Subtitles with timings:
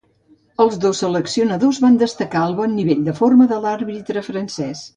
[0.63, 4.87] Els dos seleccionadors van destacar el bon nivell de forma de l'àrbitre francès.